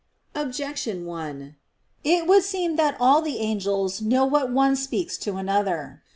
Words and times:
Objection 0.33 1.05
1: 1.05 1.55
It 2.03 2.25
would 2.25 2.41
seem 2.43 2.75
that 2.75 2.97
all 2.99 3.21
the 3.21 3.37
angels 3.37 4.01
know 4.01 4.25
what 4.25 4.49
one 4.51 4.75
speaks 4.75 5.15
to 5.19 5.35
another. 5.35 6.01